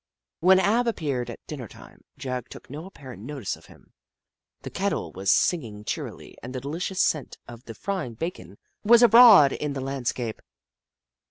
[0.39, 3.93] When Ab appeared at dinner time, Jagg took no apparent notice of him.
[4.63, 9.53] The kettle was singing cheerily and the delicious scent of the frying bacon was abroad
[9.53, 10.41] in the land scape.